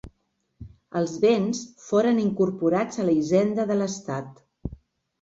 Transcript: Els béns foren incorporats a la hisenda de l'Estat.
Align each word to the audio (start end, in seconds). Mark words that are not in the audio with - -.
Els 1.01 1.13
béns 1.25 1.61
foren 1.89 2.23
incorporats 2.25 3.05
a 3.05 3.09
la 3.13 3.17
hisenda 3.21 3.71
de 3.75 3.81
l'Estat. 3.83 4.47